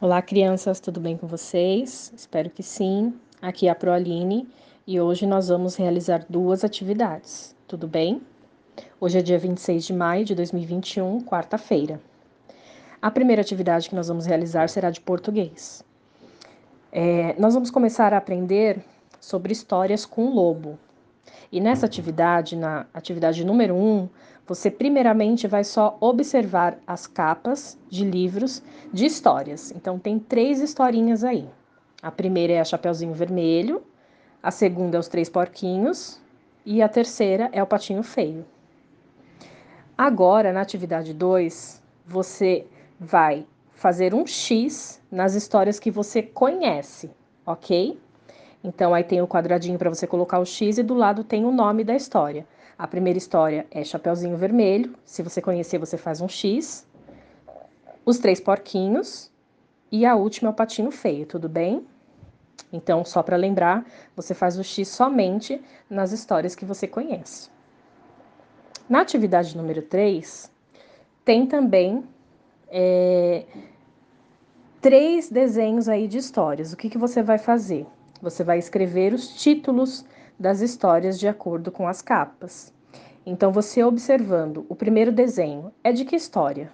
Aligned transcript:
Olá, 0.00 0.22
crianças, 0.22 0.78
tudo 0.78 1.00
bem 1.00 1.16
com 1.16 1.26
vocês? 1.26 2.12
Espero 2.14 2.48
que 2.48 2.62
sim. 2.62 3.12
Aqui 3.42 3.66
é 3.66 3.70
a 3.72 3.74
Proaline 3.74 4.48
e 4.86 5.00
hoje 5.00 5.26
nós 5.26 5.48
vamos 5.48 5.74
realizar 5.74 6.24
duas 6.28 6.62
atividades, 6.62 7.52
tudo 7.66 7.88
bem? 7.88 8.22
Hoje 9.00 9.18
é 9.18 9.22
dia 9.22 9.36
26 9.40 9.86
de 9.86 9.92
maio 9.92 10.24
de 10.24 10.36
2021, 10.36 11.24
quarta-feira. 11.24 12.00
A 13.02 13.10
primeira 13.10 13.42
atividade 13.42 13.88
que 13.88 13.96
nós 13.96 14.06
vamos 14.06 14.24
realizar 14.24 14.68
será 14.68 14.88
de 14.88 15.00
português. 15.00 15.84
É, 16.92 17.34
nós 17.36 17.54
vamos 17.54 17.68
começar 17.68 18.14
a 18.14 18.18
aprender 18.18 18.78
sobre 19.20 19.52
histórias 19.52 20.06
com 20.06 20.30
lobo. 20.30 20.78
E 21.50 21.60
nessa 21.60 21.86
atividade, 21.86 22.56
na 22.56 22.86
atividade 22.92 23.44
número 23.44 23.74
1, 23.74 23.78
um, 23.78 24.08
você 24.46 24.70
primeiramente 24.70 25.46
vai 25.46 25.64
só 25.64 25.96
observar 26.00 26.78
as 26.86 27.06
capas 27.06 27.78
de 27.88 28.04
livros 28.04 28.62
de 28.92 29.06
histórias. 29.06 29.70
Então 29.72 29.98
tem 29.98 30.18
três 30.18 30.60
historinhas 30.60 31.24
aí. 31.24 31.48
A 32.02 32.10
primeira 32.10 32.54
é 32.54 32.60
a 32.60 32.64
Chapeuzinho 32.64 33.12
Vermelho, 33.12 33.82
a 34.42 34.50
segunda 34.50 34.96
é 34.96 35.00
os 35.00 35.08
Três 35.08 35.28
Porquinhos 35.28 36.20
e 36.64 36.82
a 36.82 36.88
terceira 36.88 37.48
é 37.52 37.62
o 37.62 37.66
Patinho 37.66 38.02
Feio. 38.02 38.44
Agora, 39.96 40.52
na 40.52 40.60
atividade 40.60 41.12
2, 41.12 41.82
você 42.06 42.66
vai 43.00 43.46
fazer 43.72 44.14
um 44.14 44.26
X 44.26 45.02
nas 45.10 45.34
histórias 45.34 45.80
que 45.80 45.90
você 45.90 46.22
conhece, 46.22 47.10
ok? 47.44 47.98
Então 48.62 48.92
aí 48.92 49.04
tem 49.04 49.20
o 49.22 49.28
quadradinho 49.28 49.78
para 49.78 49.88
você 49.88 50.06
colocar 50.06 50.38
o 50.38 50.44
X 50.44 50.78
e 50.78 50.82
do 50.82 50.94
lado 50.94 51.22
tem 51.22 51.44
o 51.44 51.52
nome 51.52 51.84
da 51.84 51.94
história. 51.94 52.46
A 52.76 52.86
primeira 52.86 53.18
história 53.18 53.66
é 53.70 53.82
Chapeuzinho 53.84 54.36
Vermelho. 54.36 54.94
Se 55.04 55.22
você 55.22 55.40
conhecer, 55.40 55.78
você 55.78 55.96
faz 55.96 56.20
um 56.20 56.28
X. 56.28 56.86
Os 58.04 58.18
Três 58.18 58.40
Porquinhos. 58.40 59.30
E 59.90 60.04
a 60.04 60.14
última 60.14 60.50
é 60.50 60.52
o 60.52 60.54
Patinho 60.54 60.90
Feio, 60.90 61.26
tudo 61.26 61.48
bem? 61.48 61.86
Então, 62.72 63.04
só 63.04 63.22
para 63.22 63.36
lembrar, 63.36 63.86
você 64.14 64.34
faz 64.34 64.58
o 64.58 64.64
X 64.64 64.88
somente 64.88 65.60
nas 65.88 66.12
histórias 66.12 66.54
que 66.54 66.64
você 66.64 66.86
conhece. 66.86 67.48
Na 68.88 69.00
atividade 69.00 69.56
número 69.56 69.82
3, 69.82 70.50
tem 71.24 71.46
também 71.46 72.04
é, 72.68 73.44
três 74.80 75.30
desenhos 75.30 75.88
aí 75.88 76.06
de 76.06 76.18
histórias. 76.18 76.72
O 76.72 76.76
que, 76.76 76.90
que 76.90 76.98
você 76.98 77.22
vai 77.22 77.38
fazer? 77.38 77.86
Você 78.20 78.42
vai 78.42 78.58
escrever 78.58 79.12
os 79.12 79.28
títulos 79.40 80.04
das 80.38 80.60
histórias 80.60 81.18
de 81.18 81.28
acordo 81.28 81.70
com 81.70 81.86
as 81.86 82.02
capas. 82.02 82.72
Então, 83.24 83.52
você 83.52 83.82
observando 83.84 84.64
o 84.68 84.74
primeiro 84.74 85.12
desenho, 85.12 85.72
é 85.84 85.92
de 85.92 86.04
que 86.04 86.16
história? 86.16 86.72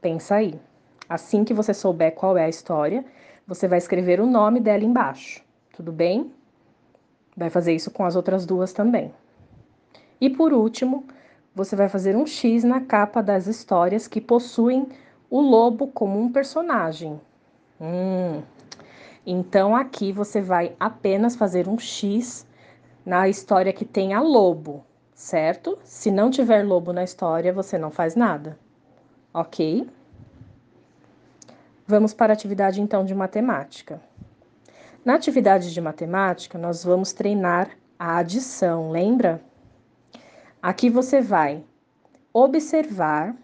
Pensa 0.00 0.36
aí. 0.36 0.58
Assim 1.08 1.44
que 1.44 1.54
você 1.54 1.72
souber 1.72 2.14
qual 2.14 2.36
é 2.36 2.44
a 2.44 2.48
história, 2.48 3.04
você 3.46 3.68
vai 3.68 3.78
escrever 3.78 4.20
o 4.20 4.26
nome 4.26 4.58
dela 4.58 4.84
embaixo, 4.84 5.42
tudo 5.76 5.92
bem? 5.92 6.32
Vai 7.36 7.50
fazer 7.50 7.74
isso 7.74 7.90
com 7.90 8.04
as 8.04 8.16
outras 8.16 8.46
duas 8.46 8.72
também. 8.72 9.12
E 10.20 10.30
por 10.30 10.52
último, 10.52 11.04
você 11.54 11.76
vai 11.76 11.88
fazer 11.88 12.16
um 12.16 12.26
X 12.26 12.64
na 12.64 12.80
capa 12.80 13.22
das 13.22 13.46
histórias 13.46 14.08
que 14.08 14.20
possuem 14.20 14.88
o 15.28 15.40
lobo 15.40 15.88
como 15.88 16.18
um 16.18 16.32
personagem. 16.32 17.20
Hum. 17.80 18.42
Então 19.26 19.74
aqui 19.74 20.12
você 20.12 20.40
vai 20.40 20.76
apenas 20.78 21.34
fazer 21.34 21.68
um 21.68 21.78
X 21.78 22.46
na 23.04 23.28
história 23.28 23.72
que 23.72 23.84
tenha 23.84 24.20
lobo, 24.20 24.84
certo? 25.14 25.78
Se 25.82 26.10
não 26.10 26.30
tiver 26.30 26.62
lobo 26.62 26.92
na 26.92 27.02
história, 27.02 27.52
você 27.52 27.78
não 27.78 27.90
faz 27.90 28.14
nada, 28.14 28.58
ok? 29.32 29.88
Vamos 31.86 32.12
para 32.12 32.32
a 32.32 32.34
atividade 32.34 32.80
então 32.80 33.04
de 33.04 33.14
matemática. 33.14 34.00
Na 35.04 35.14
atividade 35.14 35.72
de 35.72 35.80
matemática, 35.80 36.58
nós 36.58 36.82
vamos 36.82 37.12
treinar 37.12 37.70
a 37.98 38.18
adição, 38.18 38.90
lembra? 38.90 39.42
Aqui 40.62 40.88
você 40.88 41.20
vai 41.20 41.62
observar 42.32 43.36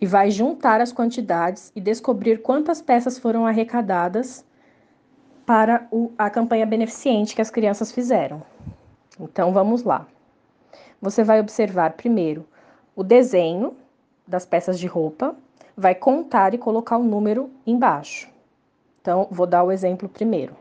e 0.00 0.06
vai 0.06 0.30
juntar 0.30 0.80
as 0.80 0.92
quantidades 0.92 1.72
e 1.74 1.80
descobrir 1.80 2.42
quantas 2.42 2.80
peças 2.80 3.18
foram 3.18 3.46
arrecadadas 3.46 4.44
para 5.44 5.86
o, 5.90 6.12
a 6.16 6.30
campanha 6.30 6.66
beneficente 6.66 7.34
que 7.34 7.42
as 7.42 7.50
crianças 7.50 7.90
fizeram. 7.90 8.42
Então 9.18 9.52
vamos 9.52 9.82
lá. 9.82 10.06
Você 11.00 11.24
vai 11.24 11.40
observar 11.40 11.94
primeiro 11.94 12.46
o 12.94 13.02
desenho 13.02 13.76
das 14.26 14.44
peças 14.44 14.78
de 14.78 14.86
roupa, 14.86 15.34
vai 15.76 15.94
contar 15.94 16.52
e 16.54 16.58
colocar 16.58 16.98
o 16.98 17.04
número 17.04 17.50
embaixo. 17.66 18.28
Então, 19.00 19.28
vou 19.30 19.46
dar 19.46 19.62
o 19.62 19.72
exemplo 19.72 20.08
primeiro. 20.08 20.54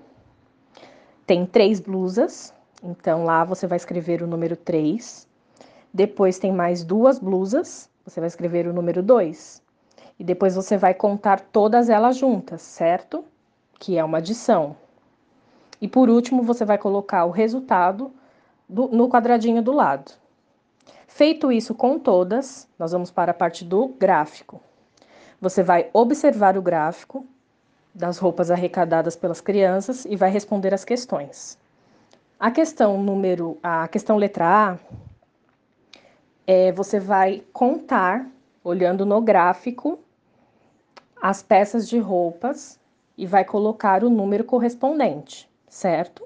Tem 1.26 1.46
três 1.46 1.80
blusas, 1.80 2.54
então 2.82 3.26
lá 3.26 3.44
você 3.44 3.68
vai 3.68 3.76
escrever 3.76 4.22
o 4.22 4.28
número 4.28 4.56
3. 4.56 5.28
Depois 5.94 6.40
tem 6.40 6.52
mais 6.52 6.84
duas 6.84 7.20
blusas, 7.20 7.90
você 8.08 8.20
vai 8.20 8.28
escrever 8.28 8.68
o 8.68 8.74
número 8.74 9.04
2. 9.04 9.62
E 10.20 10.24
depois 10.24 10.56
você 10.56 10.78
vai 10.78 10.94
contar 10.94 11.42
todas 11.42 11.90
elas 11.90 12.18
juntas, 12.18 12.62
certo? 12.62 13.24
que 13.80 13.98
é 13.98 14.04
uma 14.04 14.18
adição. 14.18 14.76
E 15.80 15.88
por 15.88 16.10
último, 16.10 16.42
você 16.44 16.66
vai 16.66 16.78
colocar 16.78 17.26
o 17.26 17.32
resultado 17.32 18.12
do, 18.68 18.88
no 18.88 19.08
quadradinho 19.08 19.62
do 19.62 19.72
lado. 19.72 20.12
Feito 21.08 21.52
isso 21.52 21.74
com 21.74 21.98
todas, 21.98 22.68
nós 22.78 22.92
vamos 22.92 23.12
para 23.12 23.32
a 23.32 23.36
parte 23.36 23.64
do 23.64 23.88
gráfico. 23.88 24.62
Você 25.40 25.62
vai 25.64 25.90
observar 25.94 26.58
o 26.58 26.62
gráfico 26.62 27.26
das 27.94 28.18
roupas 28.18 28.52
arrecadadas 28.52 29.16
pelas 29.16 29.42
crianças 29.42 30.06
e 30.06 30.16
vai 30.16 30.30
responder 30.30 30.74
as 30.74 30.84
questões. 30.84 31.58
A 32.40 32.52
questão 32.52 33.02
número, 33.02 33.58
a 33.62 33.88
questão 33.88 34.18
letra 34.18 34.46
A, 34.46 34.78
é, 36.48 36.72
você 36.72 36.98
vai 36.98 37.44
contar, 37.52 38.26
olhando 38.64 39.06
no 39.06 39.20
gráfico, 39.20 40.00
as 41.22 41.44
peças 41.44 41.90
de 41.90 42.00
roupas 42.00 42.80
e 43.18 43.26
vai 43.26 43.44
colocar 43.44 44.02
o 44.02 44.10
número 44.10 44.46
correspondente, 44.46 45.50
certo? 45.68 46.26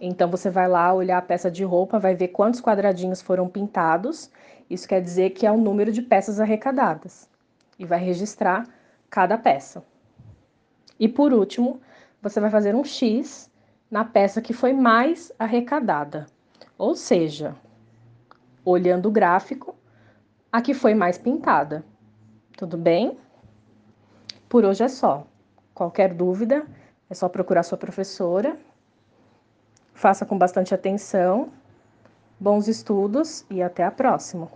Então 0.00 0.30
você 0.30 0.50
vai 0.50 0.68
lá 0.68 0.94
olhar 0.94 1.18
a 1.18 1.22
peça 1.22 1.50
de 1.50 1.64
roupa, 1.64 1.98
vai 1.98 2.14
ver 2.14 2.28
quantos 2.28 2.60
quadradinhos 2.60 3.20
foram 3.20 3.48
pintados. 3.48 4.30
Isso 4.70 4.86
quer 4.86 5.00
dizer 5.00 5.30
que 5.30 5.46
é 5.46 5.50
o 5.50 5.56
número 5.56 5.90
de 5.90 6.02
peças 6.02 6.38
arrecadadas 6.38 7.28
e 7.78 7.84
vai 7.84 7.98
registrar 7.98 8.68
cada 9.10 9.36
peça. 9.36 9.84
E 10.98 11.08
por 11.08 11.32
último, 11.32 11.80
você 12.22 12.38
vai 12.38 12.50
fazer 12.50 12.74
um 12.74 12.84
X 12.84 13.50
na 13.90 14.04
peça 14.04 14.40
que 14.40 14.52
foi 14.52 14.72
mais 14.72 15.32
arrecadada. 15.38 16.26
Ou 16.76 16.94
seja, 16.94 17.54
olhando 18.64 19.06
o 19.06 19.12
gráfico, 19.12 19.74
a 20.50 20.62
que 20.62 20.74
foi 20.74 20.94
mais 20.94 21.18
pintada. 21.18 21.84
Tudo 22.56 22.76
bem? 22.76 23.18
Por 24.48 24.64
hoje 24.64 24.82
é 24.84 24.88
só. 24.88 25.26
Qualquer 25.74 26.14
dúvida, 26.14 26.64
é 27.10 27.14
só 27.14 27.28
procurar 27.28 27.62
sua 27.64 27.76
professora. 27.76 28.56
Faça 29.92 30.24
com 30.24 30.38
bastante 30.38 30.74
atenção. 30.74 31.50
Bons 32.38 32.68
estudos 32.68 33.44
e 33.50 33.62
até 33.62 33.84
a 33.84 33.90
próxima! 33.90 34.48